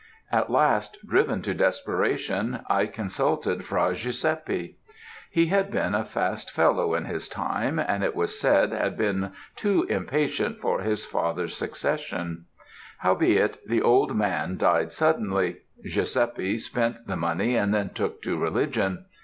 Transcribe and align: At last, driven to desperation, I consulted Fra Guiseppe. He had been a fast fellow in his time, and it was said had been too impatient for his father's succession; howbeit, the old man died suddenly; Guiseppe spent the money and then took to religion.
At 0.31 0.49
last, 0.49 0.97
driven 1.05 1.43
to 1.43 1.53
desperation, 1.53 2.61
I 2.67 2.87
consulted 2.87 3.63
Fra 3.63 3.91
Guiseppe. 3.93 4.77
He 5.29 5.45
had 5.45 5.69
been 5.69 5.93
a 5.93 6.03
fast 6.03 6.49
fellow 6.49 6.95
in 6.95 7.05
his 7.05 7.27
time, 7.29 7.77
and 7.77 8.03
it 8.03 8.15
was 8.15 8.39
said 8.39 8.71
had 8.71 8.97
been 8.97 9.31
too 9.55 9.83
impatient 9.89 10.59
for 10.59 10.79
his 10.81 11.05
father's 11.05 11.55
succession; 11.55 12.45
howbeit, 12.97 13.59
the 13.67 13.83
old 13.83 14.15
man 14.15 14.57
died 14.57 14.91
suddenly; 14.91 15.57
Guiseppe 15.83 16.57
spent 16.57 17.05
the 17.05 17.15
money 17.15 17.55
and 17.55 17.71
then 17.71 17.89
took 17.91 18.23
to 18.23 18.39
religion. 18.39 19.05